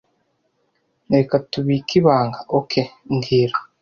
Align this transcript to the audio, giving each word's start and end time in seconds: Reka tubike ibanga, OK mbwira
Reka 1.13 1.33
tubike 1.51 1.93
ibanga, 2.01 2.39
OK 2.59 2.71
mbwira 3.13 3.55